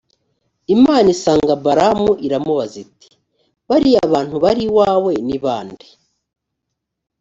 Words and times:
imana 0.75 1.07
isanga 1.15 1.53
balamu 1.65 2.11
iramubaza 2.27 2.77
iti 2.85 3.09
«bariya 3.69 4.01
bantu 4.13 4.35
bari 4.43 4.61
iwawe 4.69 5.13
ni 5.27 5.37
ba 5.43 5.57
nde? 5.67 5.87